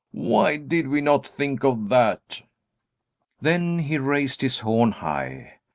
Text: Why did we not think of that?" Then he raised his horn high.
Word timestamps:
Why 0.13 0.57
did 0.57 0.87
we 0.87 0.99
not 1.01 1.27
think 1.27 1.63
of 1.63 1.89
that?" 1.89 2.41
Then 3.39 3.77
he 3.77 3.99
raised 3.99 4.41
his 4.41 4.57
horn 4.61 4.93
high. 4.93 5.59